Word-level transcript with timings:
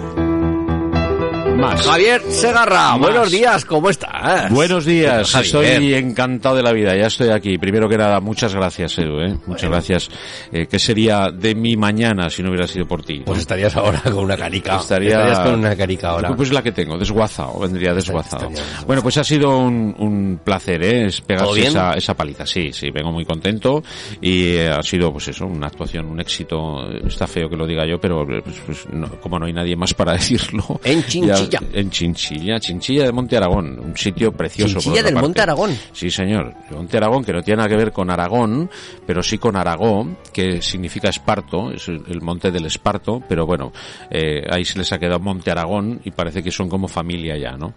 Más. 1.61 1.83
Javier 1.87 2.23
Segarra. 2.31 2.91
Más. 2.93 2.99
Buenos 3.01 3.31
días, 3.31 3.65
¿cómo 3.65 3.91
estás? 3.91 4.51
Buenos 4.53 4.85
días, 4.85 5.35
estoy 5.35 5.95
encantado 5.95 6.57
de 6.57 6.63
la 6.63 6.73
vida, 6.73 6.97
ya 6.97 7.07
estoy 7.07 7.29
aquí. 7.31 7.59
Primero 7.59 7.89
que 7.89 7.99
nada, 7.99 8.21
muchas 8.21 8.55
gracias, 8.55 8.99
Edu, 8.99 9.21
¿eh? 9.21 9.37
muchas 9.47 9.69
gracias. 9.71 10.11
Eh, 10.53 10.67
¿Qué 10.67 10.79
sería 10.79 11.31
de 11.31 11.55
mi 11.55 11.77
mañana 11.77 12.31
si 12.31 12.43
no 12.43 12.49
hubiera 12.51 12.67
sido 12.67 12.87
por 12.87 13.03
ti? 13.03 13.23
Pues 13.27 13.41
estarías 13.41 13.77
ahora 13.77 14.01
con 14.03 14.19
una 14.19 14.37
carica. 14.37 14.77
Estaría- 14.77 15.11
Estarías 15.11 15.39
con 15.41 15.55
una 15.61 15.77
carica 15.77 16.11
ahora. 16.11 16.35
Pues 16.35 16.53
la 16.53 16.63
que 16.63 16.73
tengo, 16.73 16.97
desguazado, 16.97 17.59
vendría 17.59 17.93
desguazado. 17.95 18.49
estaría. 18.51 18.85
Bueno, 18.87 19.03
pues 19.03 19.17
ha 19.19 19.25
sido 19.25 19.59
un, 19.59 19.95
un 19.99 20.41
placer, 20.43 20.83
¿eh? 20.83 21.07
Es 21.07 21.17
¿Todo 21.19 21.27
pegarse 21.27 21.67
esa, 21.67 21.93
esa 21.95 22.15
paliza. 22.15 22.47
Sí, 22.47 22.71
sí, 22.73 22.91
vengo 22.91 23.13
muy 23.13 23.25
contento 23.25 23.83
y 24.21 24.55
eh, 24.57 24.69
ha 24.71 24.83
sido, 24.83 25.13
pues 25.13 25.29
eso, 25.29 25.47
una 25.47 25.67
actuación, 25.67 26.07
un 26.07 26.21
éxito. 26.21 26.91
Está 27.07 27.27
feo 27.27 27.49
que 27.51 27.57
lo 27.57 27.67
diga 27.67 27.85
yo, 27.87 28.01
pero 28.01 28.25
pues, 28.27 28.57
pues, 28.65 28.87
no- 28.93 29.09
como 29.21 29.39
no 29.39 29.47
hay 29.47 29.53
nadie 29.53 29.77
más 29.77 29.93
para 29.95 30.13
decirlo. 30.21 30.81
En 30.85 31.05
Chinchilla. 31.05 31.35
Ya- 31.50 31.50
en 31.73 31.91
Chinchilla, 31.91 32.59
Chinchilla 32.61 33.05
de 33.05 33.13
Monte 33.13 33.37
Aragón, 33.37 33.79
un 33.79 33.97
sitio 33.97 34.33
precioso. 34.33 34.79
Chinchilla 34.79 35.03
del 35.03 35.15
parte. 35.15 35.27
Monte 35.27 35.41
Aragón. 35.41 35.79
Sí, 35.93 36.11
señor. 36.11 36.55
Monte 36.71 36.97
Aragón, 36.97 37.25
que 37.25 37.33
no 37.33 37.43
tiene 37.43 37.59
nada 37.59 37.69
que 37.69 37.77
ver 37.77 37.93
con 37.93 38.11
Aragón, 38.11 38.71
pero 39.07 39.23
sí 39.23 39.39
con 39.39 39.57
Aragón, 39.57 40.19
que 40.33 40.63
significa 40.63 41.09
esparto, 41.09 41.71
es 41.71 41.89
el, 41.89 42.21
monte 42.21 42.51
del 42.51 42.67
esparto, 42.67 43.23
pero 43.29 43.47
bueno, 43.47 43.73
eh, 44.11 44.43
ahí 44.51 44.65
se 44.65 44.79
les 44.79 44.93
ha 44.93 44.99
quedado 44.99 45.21
Monte 45.21 45.51
Aragón 45.51 46.01
y 46.05 46.11
parece 46.11 46.43
que 46.43 46.51
son 46.51 46.69
como 46.69 46.89
familia 46.89 47.37
ya, 47.37 47.57
¿no? 47.57 47.75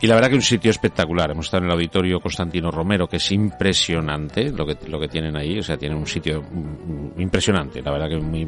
Y 0.00 0.06
la 0.06 0.14
verdad 0.14 0.30
que 0.30 0.36
un 0.36 0.42
sitio 0.42 0.70
espectacular. 0.70 1.30
Hemos 1.30 1.46
estado 1.46 1.64
en 1.64 1.70
el 1.70 1.74
auditorio 1.74 2.20
Constantino 2.20 2.70
Romero, 2.70 3.08
que 3.08 3.16
es 3.16 3.32
impresionante 3.32 4.50
lo 4.50 4.66
que, 4.66 4.76
lo 4.88 4.98
que 4.98 5.08
tienen 5.08 5.36
ahí, 5.36 5.58
o 5.58 5.62
sea, 5.62 5.76
tienen 5.76 5.98
un 5.98 6.06
sitio 6.06 6.42
mm, 6.42 7.20
impresionante, 7.20 7.82
la 7.82 7.90
verdad 7.90 8.08
que 8.08 8.16
muy, 8.18 8.46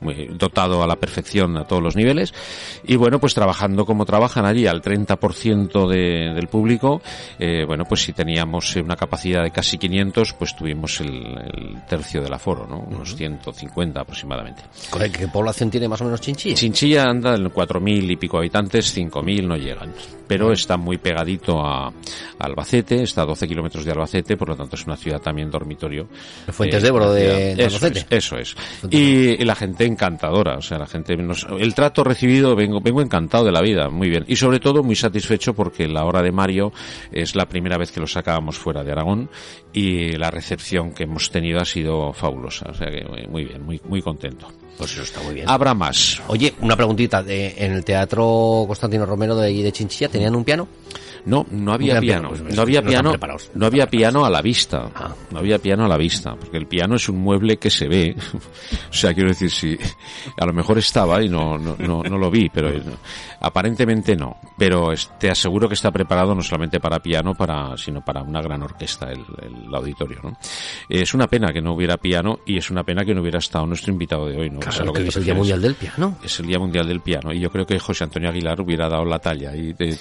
muy 0.00 0.28
dotado 0.34 0.82
a 0.82 0.86
la 0.86 0.96
perfección 0.96 1.56
a 1.56 1.64
todos 1.64 1.82
los 1.82 1.96
niveles. 1.96 2.32
Y 2.84 2.96
bueno, 2.96 3.18
pues 3.18 3.34
trabajando 3.34 3.84
como 3.84 4.04
trabajan 4.12 4.44
allí 4.44 4.66
al 4.66 4.82
30% 4.82 5.88
de, 5.88 6.34
del 6.34 6.46
público, 6.48 7.00
eh, 7.38 7.64
bueno, 7.66 7.86
pues 7.86 8.02
si 8.02 8.12
teníamos 8.12 8.76
eh, 8.76 8.82
una 8.82 8.94
capacidad 8.94 9.42
de 9.42 9.50
casi 9.50 9.78
500, 9.78 10.34
pues 10.34 10.54
tuvimos 10.54 11.00
el, 11.00 11.08
el 11.16 11.82
tercio 11.88 12.20
del 12.20 12.34
aforo, 12.34 12.66
¿no? 12.66 12.80
Unos 12.80 13.16
150 13.16 14.00
aproximadamente. 14.02 14.64
Correcto, 14.90 15.18
¿Qué 15.20 15.28
población 15.28 15.70
tiene 15.70 15.88
más 15.88 16.02
o 16.02 16.04
menos 16.04 16.20
Chinchilla? 16.20 16.54
Chinchilla 16.56 17.04
anda 17.04 17.34
en 17.34 17.46
4.000 17.50 18.10
y 18.10 18.16
pico 18.16 18.36
habitantes, 18.36 18.94
5.000 18.94 19.46
no 19.46 19.56
llegan. 19.56 19.94
Pero 20.28 20.52
está 20.52 20.76
muy 20.76 20.98
pegadito 20.98 21.60
a, 21.60 21.88
a 21.88 21.92
Albacete, 22.38 23.02
está 23.02 23.22
a 23.22 23.26
12 23.26 23.48
kilómetros 23.48 23.84
de 23.84 23.92
Albacete, 23.92 24.36
por 24.36 24.48
lo 24.50 24.56
tanto 24.56 24.76
es 24.76 24.86
una 24.86 24.96
ciudad 24.96 25.20
también 25.20 25.50
dormitorio. 25.50 26.06
Fuentes 26.50 26.82
de 26.82 26.88
Ebro 26.88 27.12
de- 27.12 27.54
de 27.54 27.64
eso 27.64 27.76
Albacete. 27.76 28.16
es, 28.16 28.24
eso 28.24 28.36
es. 28.36 28.56
Y, 28.90 29.42
y 29.42 29.44
la 29.44 29.54
gente 29.54 29.84
encantadora, 29.86 30.56
o 30.58 30.62
sea, 30.62 30.78
la 30.78 30.86
gente, 30.86 31.16
nos- 31.16 31.46
el 31.58 31.74
trato 31.74 32.04
recibido, 32.04 32.54
vengo, 32.54 32.80
vengo 32.80 33.00
encantado 33.02 33.44
de 33.44 33.52
la 33.52 33.60
vida, 33.62 33.88
muy 34.02 34.10
bien. 34.10 34.24
Y 34.26 34.34
sobre 34.34 34.58
todo 34.58 34.82
muy 34.82 34.96
satisfecho 34.96 35.54
porque 35.54 35.86
la 35.86 36.04
hora 36.04 36.22
de 36.22 36.32
Mario 36.32 36.72
es 37.12 37.36
la 37.36 37.46
primera 37.46 37.78
vez 37.78 37.92
que 37.92 38.00
lo 38.00 38.08
sacábamos 38.08 38.58
fuera 38.58 38.82
de 38.82 38.90
Aragón 38.90 39.30
y 39.72 40.16
la 40.16 40.28
recepción 40.28 40.92
que 40.92 41.04
hemos 41.04 41.30
tenido 41.30 41.60
ha 41.60 41.64
sido 41.64 42.12
fabulosa, 42.12 42.66
o 42.68 42.74
sea 42.74 42.88
que 42.90 43.04
muy 43.28 43.44
bien, 43.44 43.62
muy, 43.62 43.80
muy 43.84 44.02
contento. 44.02 44.48
Pues 44.76 44.94
eso 44.94 45.02
está 45.02 45.22
muy 45.22 45.34
bien. 45.34 45.48
Habrá 45.48 45.72
más. 45.72 46.20
Oye, 46.26 46.52
una 46.62 46.74
preguntita. 46.74 47.22
De, 47.22 47.54
¿En 47.58 47.70
el 47.70 47.84
Teatro 47.84 48.64
Constantino 48.66 49.06
Romero 49.06 49.36
de, 49.36 49.52
de 49.52 49.70
Chinchilla 49.70 50.08
tenían 50.08 50.34
un 50.34 50.42
piano? 50.42 50.66
No, 51.24 51.46
no 51.50 51.72
había 51.72 51.94
No 51.94 51.98
había 51.98 52.00
piano. 52.00 52.28
piano, 52.28 52.28
pues, 52.44 52.56
no 52.56 52.62
había 52.62 52.82
piano. 52.82 53.12
No 53.54 53.66
había 53.66 53.86
piano 53.86 54.24
a 54.24 54.30
la 54.30 54.42
vista. 54.42 54.90
Ah. 54.94 55.14
No 55.30 55.38
había 55.38 55.58
piano 55.58 55.84
a 55.84 55.88
la 55.88 55.96
vista, 55.96 56.34
porque 56.34 56.56
el 56.58 56.66
piano 56.66 56.96
es 56.96 57.08
un 57.08 57.18
mueble 57.18 57.58
que 57.58 57.70
se 57.70 57.86
ve. 57.88 58.16
o 58.90 58.92
sea, 58.92 59.14
quiero 59.14 59.28
decir, 59.30 59.50
si 59.50 59.78
a 60.36 60.44
lo 60.46 60.52
mejor 60.52 60.78
estaba 60.78 61.22
y 61.22 61.28
no 61.28 61.56
no, 61.58 61.76
no, 61.78 62.02
no 62.02 62.18
lo 62.18 62.30
vi, 62.30 62.48
pero 62.48 62.70
aparentemente 63.40 64.16
no. 64.16 64.36
Pero 64.58 64.88
te 65.18 65.30
aseguro 65.30 65.68
que 65.68 65.74
está 65.74 65.90
preparado 65.90 66.34
no 66.34 66.42
solamente 66.42 66.80
para 66.80 67.00
piano, 67.00 67.34
para 67.34 67.76
sino 67.76 68.04
para 68.04 68.22
una 68.22 68.40
gran 68.40 68.62
orquesta 68.62 69.10
el, 69.10 69.20
el 69.42 69.74
auditorio. 69.74 70.18
¿no? 70.22 70.36
Es 70.88 71.14
una 71.14 71.26
pena 71.26 71.52
que 71.52 71.60
no 71.60 71.74
hubiera 71.74 71.96
piano 71.96 72.40
y 72.46 72.56
es 72.58 72.70
una 72.70 72.84
pena 72.84 73.04
que 73.04 73.14
no 73.14 73.20
hubiera 73.22 73.38
estado 73.38 73.66
nuestro 73.66 73.92
invitado 73.92 74.26
de 74.26 74.38
hoy. 74.38 74.50
¿no? 74.50 74.60
Claro, 74.60 74.86
lo 74.86 74.92
que 74.92 75.06
es 75.06 75.16
el 75.16 75.24
Día. 75.24 75.34
Mundial 75.34 75.62
del 75.62 75.74
Piano. 75.74 76.18
Es 76.22 76.38
el 76.40 76.46
Día 76.46 76.58
Mundial 76.58 76.86
del 76.86 77.00
Piano 77.00 77.32
y 77.32 77.40
yo 77.40 77.50
creo 77.50 77.66
que 77.66 77.78
José 77.78 78.04
Antonio 78.04 78.28
Aguilar 78.28 78.60
hubiera 78.60 78.88
dado 78.88 79.04
la 79.04 79.18
talla 79.18 79.54
y 79.54 79.72
de- 79.72 79.96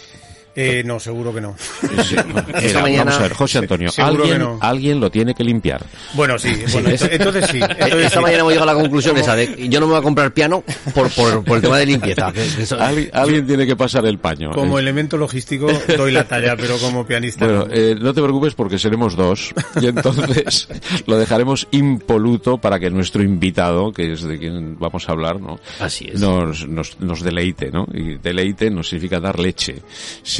Eh, 0.55 0.83
no, 0.85 0.99
seguro 0.99 1.33
que 1.33 1.39
no. 1.41 1.55
Sí, 1.57 2.15
Mira, 2.61 2.81
mañana- 2.81 3.03
Vamos 3.05 3.19
a 3.19 3.23
ver, 3.23 3.33
José 3.33 3.57
Antonio, 3.59 3.89
alguien, 3.97 4.39
no. 4.39 4.57
alguien 4.61 4.99
lo 4.99 5.09
tiene 5.09 5.33
que 5.33 5.43
limpiar. 5.43 5.81
Bueno, 6.13 6.37
sí, 6.37 6.53
bueno, 6.73 6.89
ento- 6.89 7.09
entonces 7.11 7.45
sí. 7.49 7.59
Entonces 7.61 8.05
Esta 8.05 8.17
sí. 8.17 8.21
mañana 8.21 8.39
hemos 8.41 8.51
llegado 8.53 8.69
a 8.69 8.73
la 8.73 8.79
conclusión 8.81 9.17
esa 9.17 9.35
de 9.35 9.69
yo 9.69 9.79
no 9.79 9.85
me 9.87 9.91
voy 9.93 9.99
a 9.99 10.03
comprar 10.03 10.33
piano 10.33 10.63
por, 10.93 11.09
por, 11.11 11.43
por 11.43 11.55
el 11.57 11.61
tema 11.63 11.77
de 11.77 11.85
limpieza. 11.85 12.31
que- 12.33 12.45
que 12.55 12.63
eso- 12.63 12.79
Alguien, 12.79 13.09
alguien 13.13 13.47
tiene 13.47 13.65
que 13.65 13.75
pasar 13.75 14.05
el 14.05 14.17
paño. 14.19 14.51
Como 14.51 14.77
Eh, 14.77 14.81
elemento 14.81 15.17
logístico 15.17 15.67
doy 15.97 16.11
la 16.11 16.25
talla, 16.27 16.55
pero 16.57 16.77
como 16.79 17.05
pianista. 17.05 17.45
Bueno, 17.45 17.65
no. 17.67 17.73
eh, 17.73 17.95
no 17.99 18.13
te 18.13 18.21
preocupes 18.21 18.53
porque 18.53 18.77
seremos 18.77 19.15
dos 19.15 19.53
y 19.81 19.87
entonces 19.87 20.67
lo 21.07 21.17
dejaremos 21.17 21.67
impoluto 21.71 22.57
para 22.57 22.79
que 22.79 22.89
nuestro 22.89 23.23
invitado, 23.23 23.91
que 23.91 24.13
es 24.13 24.23
de 24.23 24.37
quien 24.37 24.77
vamos 24.79 25.07
a 25.07 25.11
hablar, 25.13 25.39
¿no? 25.39 25.59
Así 25.79 26.09
es. 26.11 26.19
Nos, 26.19 26.67
nos, 26.67 26.99
nos 26.99 27.21
deleite, 27.21 27.71
¿no? 27.71 27.87
Y 27.93 28.17
deleite 28.17 28.69
no 28.69 28.83
significa 28.83 29.19
dar 29.19 29.39
leche, 29.39 29.75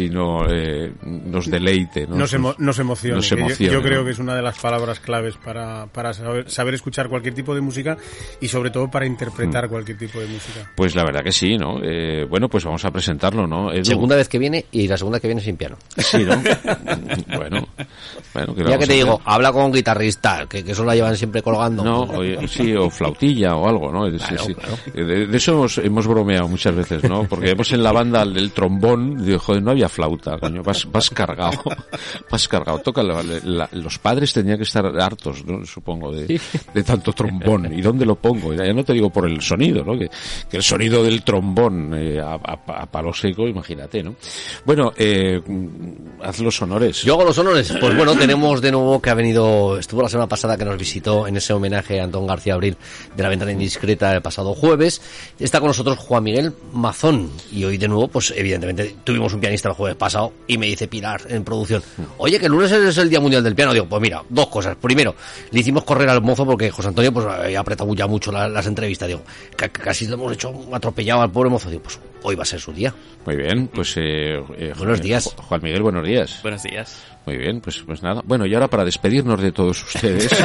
sino 0.09 0.45
eh, 0.49 0.91
nos 1.03 1.49
deleite, 1.49 2.07
¿no? 2.07 2.15
Nos, 2.15 2.33
emo- 2.33 2.55
nos 2.57 2.77
yo- 2.77 2.81
emocione, 2.81 3.21
yo, 3.59 3.81
creo 3.81 4.03
que 4.03 4.11
es 4.11 4.19
una 4.19 4.35
de 4.35 4.41
las 4.41 4.57
palabras 4.59 4.99
claves 4.99 5.35
para, 5.37 5.85
para 5.87 6.13
saber, 6.13 6.49
saber 6.49 6.73
escuchar 6.73 7.07
cualquier 7.09 7.33
tipo 7.33 7.53
de 7.53 7.61
música 7.61 7.97
y 8.39 8.47
sobre 8.47 8.69
todo 8.71 8.89
para 8.89 9.05
interpretar 9.05 9.67
Mm. 9.67 9.69
cualquier 9.69 9.97
tipo 9.97 10.19
de 10.19 10.27
música. 10.27 10.71
Pues 10.75 10.95
la 10.95 11.03
verdad 11.03 11.21
que 11.23 11.31
sí, 11.31 11.57
¿no? 11.57 11.79
Eh, 11.83 12.25
bueno, 12.29 12.47
pues 12.49 12.63
vamos 12.65 12.83
a 12.85 12.91
presentarlo, 12.91 13.45
¿no? 13.47 13.71
Edu? 13.71 13.85
Segunda 13.85 14.15
vez 14.15 14.27
que 14.27 14.39
viene 14.39 14.65
y 14.71 14.87
la 14.87 14.97
segunda 14.97 15.19
que 15.19 15.27
viene 15.27 15.41
sin 15.41 15.55
piano. 15.57 15.77
Sí, 15.97 16.23
¿no? 16.23 16.35
bueno, 17.37 17.67
bueno, 18.33 18.55
¿qué 18.55 18.63
le 18.63 18.69
Ya 18.71 18.77
que 18.77 18.87
te 18.87 18.93
digo, 18.93 19.21
habla 19.25 19.51
con 19.51 19.65
un 19.65 19.71
guitarrista, 19.71 20.45
que, 20.49 20.63
que 20.63 20.71
eso 20.71 20.83
la 20.83 20.95
llevan 20.95 21.15
siempre 21.15 21.41
colgando. 21.41 21.83
No, 21.83 22.01
o- 22.01 22.47
sí, 22.47 22.73
o 22.75 22.89
flautilla 22.89 23.55
o 23.55 23.67
algo, 23.67 23.91
¿no? 23.91 24.09
Sí, 24.09 24.17
Claro, 24.17 24.43
sí. 24.45 24.53
claro. 24.55 24.77
De, 24.93 25.27
de 25.27 25.37
eso 25.37 25.51
hemos, 25.53 25.77
hemos 25.79 26.07
bromeado 26.07 26.47
muchas 26.47 26.75
veces, 26.75 27.03
¿no? 27.03 27.23
Porque 27.25 27.47
vemos 27.47 27.71
en 27.71 27.83
la 27.83 27.91
banda 27.91 28.21
el, 28.23 28.37
el 28.37 28.51
trombón, 28.51 29.25
digo, 29.25 29.39
joder, 29.39 29.61
no 29.63 29.71
había 29.71 29.89
flauta, 29.91 30.37
coño, 30.39 30.63
vas, 30.63 30.89
vas 30.91 31.09
cargado, 31.09 31.61
vas 32.31 32.47
cargado. 32.47 32.79
Toca, 32.79 33.03
la- 33.03 33.21
la- 33.43 33.69
los 33.73 33.99
padres 33.99 34.33
tenían 34.33 34.57
que 34.57 34.63
estar 34.63 34.85
hartos, 34.99 35.45
¿no? 35.45 35.65
Supongo, 35.65 36.11
de, 36.11 36.39
de 36.73 36.83
tanto 36.83 37.13
trombón. 37.13 37.71
¿Y 37.73 37.81
dónde 37.81 38.05
lo 38.05 38.15
pongo? 38.15 38.53
Ya 38.53 38.71
no 38.73 38.83
te 38.83 38.93
digo 38.93 39.09
por 39.09 39.27
el 39.29 39.41
sonido, 39.41 39.83
¿no? 39.83 39.97
Que, 39.97 40.09
que 40.49 40.57
el 40.57 40.63
sonido 40.63 41.03
del 41.03 41.23
trombón 41.23 41.93
eh, 41.95 42.19
a, 42.19 42.33
a- 42.35 42.81
a 42.83 42.85
palo 42.85 43.13
seco, 43.13 43.47
imagínate, 43.47 44.01
¿no? 44.01 44.15
Bueno, 44.65 44.91
eh, 44.97 45.41
haz 46.23 46.39
los 46.39 46.61
honores. 46.61 47.03
Yo 47.03 47.13
hago 47.13 47.25
los 47.25 47.37
honores. 47.37 47.73
Pues 47.79 47.95
bueno, 47.95 48.15
tenemos 48.15 48.61
de 48.61 48.71
nuevo 48.71 49.01
que 49.01 49.09
ha 49.09 49.13
venido, 49.13 49.77
estuvo 49.77 50.01
la 50.01 50.09
semana 50.09 50.27
pasada 50.27 50.57
que 50.57 50.65
nos 50.65 50.77
visitó 50.77 51.27
en 51.27 51.37
ese 51.37 51.53
homenaje 51.53 51.99
a 51.99 52.03
Antón 52.05 52.25
García 52.27 52.53
Abril 52.53 52.77
de 53.15 53.23
la 53.23 53.29
ventana 53.29 53.51
indiscreta 53.51 54.13
el 54.15 54.21
pasado 54.21 54.53
jueves. 54.53 55.01
Está 55.39 55.59
con 55.59 55.67
nosotros 55.67 55.97
Juan 55.97 56.23
Miguel 56.23 56.53
Mazón 56.73 57.29
y 57.51 57.63
hoy 57.63 57.77
de 57.77 57.87
nuevo, 57.87 58.07
pues 58.07 58.33
evidentemente 58.35 58.95
tuvimos 59.03 59.33
un 59.33 59.39
pianista 59.41 59.69
el 59.69 59.75
jueves 59.81 59.97
pasado 59.97 60.31
y 60.47 60.57
me 60.57 60.67
dice 60.67 60.87
Pilar 60.87 61.21
en 61.27 61.43
producción, 61.43 61.81
oye 62.17 62.39
que 62.39 62.45
el 62.45 62.51
lunes 62.51 62.71
es 62.71 62.97
el 62.97 63.09
Día 63.09 63.19
Mundial 63.19 63.43
del 63.43 63.55
Piano. 63.55 63.73
Digo, 63.73 63.87
pues 63.87 64.01
mira, 64.01 64.23
dos 64.29 64.47
cosas. 64.47 64.75
Primero, 64.79 65.15
le 65.51 65.59
hicimos 65.59 65.83
correr 65.83 66.07
al 66.09 66.21
mozo 66.21 66.45
porque 66.45 66.69
José 66.71 66.89
Antonio 66.89 67.11
pues 67.11 67.25
había 67.25 67.59
apretado 67.59 67.93
ya 67.95 68.07
mucho 68.07 68.31
la- 68.31 68.47
las 68.47 68.67
entrevistas. 68.67 69.07
Digo, 69.07 69.21
ca- 69.55 69.69
casi 69.69 70.07
lo 70.07 70.13
hemos 70.15 70.33
hecho 70.33 70.53
atropellado 70.71 71.21
al 71.21 71.31
pobre 71.31 71.49
mozo. 71.49 71.69
Digo, 71.69 71.83
pues 71.83 71.99
hoy 72.23 72.35
va 72.35 72.43
a 72.43 72.45
ser 72.45 72.59
su 72.59 72.71
día. 72.73 72.93
Muy 73.25 73.35
bien, 73.35 73.67
pues... 73.67 73.93
Eh, 73.97 74.35
eh, 74.57 74.73
buenos 74.77 74.97
Juan- 74.97 75.01
días. 75.01 75.35
Juan 75.37 75.61
Miguel, 75.63 75.81
buenos 75.81 76.05
días. 76.05 76.39
Buenos 76.41 76.63
días. 76.63 77.03
Muy 77.25 77.37
bien, 77.37 77.61
pues, 77.61 77.77
pues 77.85 78.01
nada. 78.01 78.21
Bueno, 78.25 78.45
y 78.47 78.53
ahora 78.53 78.67
para 78.67 78.83
despedirnos 78.83 79.39
de 79.41 79.51
todos 79.51 79.83
ustedes... 79.83 80.29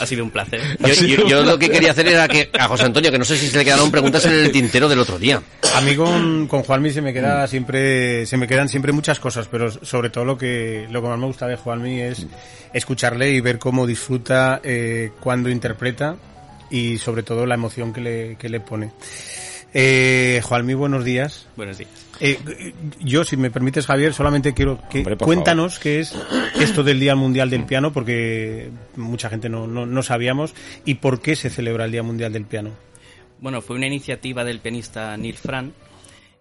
Ha 0.00 0.06
sido 0.06 0.24
un 0.24 0.30
placer. 0.30 0.60
Yo, 0.80 1.06
yo- 1.06 1.28
yo 1.28 1.42
lo 1.44 1.58
que 1.58 1.70
quería 1.70 1.92
hacer 1.92 2.08
era 2.08 2.26
que 2.28 2.50
a 2.58 2.66
José 2.66 2.84
Antonio, 2.84 3.10
que 3.12 3.18
no 3.18 3.24
sé 3.24 3.36
si 3.36 3.48
se 3.48 3.56
le 3.58 3.64
quedaron 3.64 3.90
preguntas 3.90 4.24
en 4.26 4.32
el 4.32 4.50
tintero 4.52 4.88
del 4.88 4.98
otro 4.98 5.18
día. 5.18 5.40
A 5.74 5.80
mí 5.80 5.94
con, 5.94 6.48
con 6.48 6.62
Juanmi 6.64 6.90
se 6.90 7.00
me 7.00 7.12
queda 7.12 7.46
siempre, 7.46 8.26
se 8.26 8.36
me 8.36 8.46
quedan 8.48 8.68
siempre 8.68 8.92
muchas 8.92 9.20
cosas, 9.20 9.46
pero 9.48 9.70
sobre 9.70 10.10
todo 10.10 10.24
lo 10.24 10.36
que, 10.36 10.86
lo 10.90 11.00
que 11.00 11.08
más 11.08 11.18
me 11.18 11.26
gusta 11.26 11.46
de 11.46 11.56
Juanmi 11.56 12.00
es 12.00 12.26
escucharle 12.72 13.30
y 13.30 13.40
ver 13.40 13.58
cómo 13.58 13.86
disfruta 13.86 14.60
eh, 14.64 15.12
cuando 15.20 15.48
interpreta 15.48 16.16
y 16.70 16.98
sobre 16.98 17.22
todo 17.22 17.46
la 17.46 17.54
emoción 17.54 17.92
que 17.92 18.00
le, 18.00 18.36
que 18.36 18.48
le 18.48 18.58
pone. 18.60 18.90
Eh, 19.76 20.40
Juanmi, 20.44 20.74
buenos 20.74 21.04
días. 21.04 21.48
Buenos 21.56 21.78
días. 21.78 21.90
Eh, 22.20 22.38
yo, 23.00 23.24
si 23.24 23.36
me 23.36 23.50
permites, 23.50 23.86
Javier, 23.86 24.14
solamente 24.14 24.54
quiero 24.54 24.78
que 24.88 24.98
Hombre, 24.98 25.16
cuéntanos 25.16 25.80
qué 25.80 25.98
es 25.98 26.14
esto 26.60 26.84
del 26.84 27.00
Día 27.00 27.16
Mundial 27.16 27.50
del 27.50 27.64
Piano, 27.64 27.92
porque 27.92 28.70
mucha 28.94 29.28
gente 29.28 29.48
no, 29.48 29.66
no, 29.66 29.84
no 29.84 30.02
sabíamos, 30.04 30.54
y 30.84 30.94
por 30.94 31.20
qué 31.20 31.34
se 31.34 31.50
celebra 31.50 31.86
el 31.86 31.90
Día 31.90 32.04
Mundial 32.04 32.32
del 32.32 32.44
Piano. 32.44 32.70
Bueno, 33.40 33.60
fue 33.62 33.74
una 33.74 33.88
iniciativa 33.88 34.44
del 34.44 34.60
pianista 34.60 35.16
Neil 35.16 35.36
Fran 35.36 35.72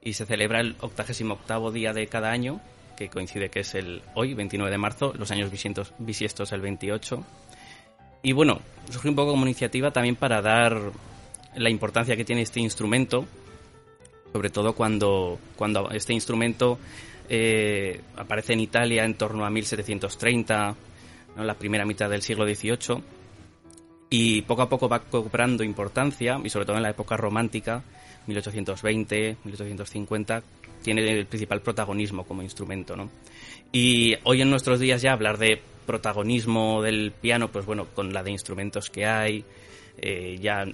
y 0.04 0.14
se 0.14 0.28
celebra 0.28 0.60
el 0.60 0.76
88 0.80 1.72
día 1.72 1.92
de 1.92 2.06
cada 2.06 2.30
año, 2.30 2.62
que 2.96 3.10
coincide 3.10 3.50
que 3.50 3.62
es 3.62 3.74
el 3.74 4.04
hoy, 4.14 4.36
29 4.36 4.70
de 4.70 4.78
marzo, 4.78 5.12
los 5.18 5.32
años 5.32 5.50
bisiestos, 5.50 5.92
bisiestos 5.98 6.52
el 6.52 6.62
28. 6.62 7.26
Y 8.22 8.32
bueno, 8.32 8.62
surgió 8.92 9.10
un 9.10 9.16
poco 9.16 9.32
como 9.32 9.46
iniciativa 9.48 9.92
también 9.92 10.16
para 10.16 10.42
dar 10.44 10.92
la 11.56 11.70
importancia 11.70 12.16
que 12.16 12.26
tiene 12.26 12.42
este 12.42 12.60
instrumento, 12.60 13.26
sobre 14.32 14.50
todo 14.50 14.74
cuando, 14.74 15.40
cuando 15.56 15.90
este 15.92 16.14
instrumento 16.14 16.80
eh, 17.30 18.02
aparece 18.18 18.54
en 18.54 18.60
Italia 18.60 19.06
en 19.06 19.16
torno 19.16 19.46
a 19.46 19.50
1730, 19.50 20.76
¿no? 21.36 21.44
la 21.44 21.54
primera 21.54 21.86
mitad 21.86 22.10
del 22.10 22.22
siglo 22.22 22.46
XVIII, 22.46 23.02
y 24.10 24.42
poco 24.44 24.62
a 24.62 24.70
poco 24.70 24.90
va 24.90 25.00
cobrando 25.00 25.64
importancia, 25.64 26.40
y 26.44 26.50
sobre 26.50 26.66
todo 26.66 26.78
en 26.78 26.84
la 26.84 26.90
época 26.90 27.18
romántica, 27.18 27.84
1820, 28.28 29.38
1850, 29.44 30.44
tiene 30.84 31.20
el 31.20 31.26
principal 31.26 31.62
protagonismo 31.62 32.26
como 32.26 32.42
instrumento, 32.42 32.96
¿no? 32.96 33.10
Y 33.72 34.16
hoy 34.24 34.42
en 34.42 34.50
nuestros 34.50 34.80
días 34.80 35.02
ya 35.02 35.14
hablar 35.14 35.38
de 35.38 35.60
protagonismo 35.86 36.82
del 36.82 37.12
piano, 37.12 37.50
pues 37.50 37.66
bueno, 37.66 37.88
con 37.94 38.14
la 38.14 38.24
de 38.24 38.32
instrumentos 38.32 38.90
que 38.90 39.06
hay, 39.06 39.44
eh, 39.98 40.38
ya 40.42 40.66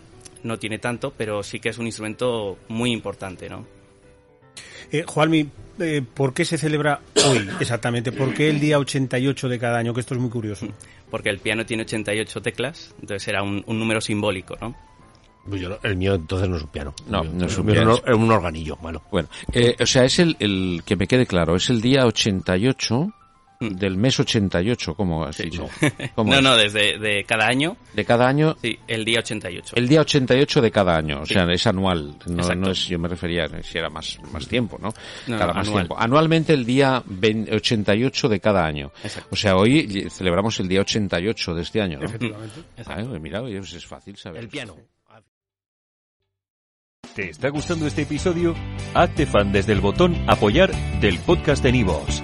no 0.44 0.58
tiene 0.60 0.80
tanto, 0.80 1.14
pero 1.18 1.44
sí 1.44 1.60
que 1.60 1.70
es 1.70 1.78
un 1.78 1.86
instrumento 1.86 2.58
muy 2.70 2.92
importante, 2.92 3.50
¿no? 3.50 3.66
Eh, 4.92 5.04
Juanmi, 5.06 5.48
eh, 5.80 6.02
¿por 6.14 6.34
qué 6.34 6.46
se 6.46 6.58
celebra 6.58 7.02
hoy 7.28 7.48
exactamente? 7.60 8.12
¿Por 8.12 8.34
qué 8.34 8.50
el 8.50 8.60
día 8.60 8.80
88 8.80 9.50
de 9.50 9.60
cada 9.60 9.78
año? 9.78 9.94
Que 9.94 10.00
esto 10.02 10.16
es 10.16 10.20
muy 10.20 10.30
curioso. 10.30 10.68
Porque 11.12 11.30
el 11.30 11.40
piano 11.40 11.66
tiene 11.66 11.84
88 11.84 12.42
teclas, 12.42 12.94
entonces 13.02 13.28
era 13.28 13.44
un, 13.44 13.64
un 13.68 13.80
número 13.80 14.02
simbólico, 14.02 14.56
¿no? 14.62 14.76
Pues 15.48 15.62
yo- 15.62 15.80
el 15.84 15.96
mío 15.96 16.16
entonces 16.16 16.48
no 16.50 16.58
es 16.58 16.64
un 16.64 16.70
piano. 16.70 16.94
No, 17.08 17.24
no 17.24 17.46
es 17.46 17.58
un 17.58 17.66
piano. 17.68 17.96
Es 18.06 18.16
un 18.16 18.32
organillo, 18.32 18.78
bueno. 18.82 19.02
Bueno, 19.12 19.28
eh, 19.54 19.76
o 19.80 19.86
sea, 19.86 20.06
es 20.06 20.20
el, 20.20 20.36
el 20.40 20.82
que 20.86 20.96
me 20.96 21.08
quede 21.08 21.26
claro, 21.26 21.56
es 21.56 21.70
el 21.70 21.82
día 21.82 22.06
88 22.06 23.12
del 23.60 23.98
mes 23.98 24.18
88, 24.18 24.96
¿cómo 24.96 25.26
has 25.26 25.38
dicho? 25.38 25.68
¿Cómo 26.16 26.32
no, 26.32 26.38
es? 26.38 26.44
no, 26.44 26.56
desde 26.56 26.98
de 26.98 27.26
cada 27.26 27.46
año, 27.48 27.76
De 27.94 28.06
cada 28.06 28.26
año, 28.26 28.56
sí, 28.62 28.80
el 28.88 29.04
día 29.04 29.20
88. 29.20 29.74
el 29.76 29.88
día 29.90 30.00
88 30.02 30.62
de 30.62 30.72
cada 30.72 30.96
año, 30.96 31.20
o 31.22 31.26
Sí. 31.26 31.34
sea, 31.34 31.44
es 31.52 31.68
anual, 31.68 32.16
no, 32.28 32.56
no 32.56 32.72
es, 32.72 32.88
yo 32.88 32.98
me 32.98 33.10
refería, 33.10 33.50
si 33.62 33.78
era 33.78 33.90
más, 33.90 34.18
más 34.32 34.48
tiempo, 34.48 34.78
¿no? 34.82 34.94
No, 35.28 35.38
cada 35.38 35.54
más 35.54 35.68
anual. 35.68 35.84
tiempo. 35.88 36.00
Anualmente 36.00 36.54
el 36.54 36.66
día 36.66 37.04
20 37.06 37.54
88 37.54 38.30
de 38.30 38.40
cada 38.40 38.66
año. 38.66 38.92
Exacto. 39.04 39.30
O 39.32 39.36
sea, 39.36 39.58
hoy 39.58 40.08
celebramos 40.10 40.58
el 40.62 40.70
día 40.70 40.80
88 40.80 41.54
de 41.56 41.62
este 41.62 41.82
año, 41.82 42.00
¿no? 42.00 42.06
Efectivamente. 42.06 42.62
Ah, 42.86 43.02
mira, 43.20 43.42
oye, 43.42 43.58
pues 43.58 43.74
es 43.74 43.86
fácil 43.86 44.16
saber. 44.16 44.42
El 44.44 44.48
piano. 44.48 44.78
¿Te 47.14 47.30
está 47.32 47.50
gustando 47.50 47.88
este 47.88 48.04
episodio? 48.04 48.56
Hazte 48.94 49.26
fan 49.26 49.52
desde 49.52 49.74
el 49.74 49.82
botón 49.82 50.16
Apoyar 50.28 50.72
del 51.02 51.18
podcast 51.20 51.62
de 51.64 51.72
Nivos. 51.74 52.24